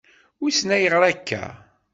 [0.41, 1.43] Wissen ayɣeṛ akka.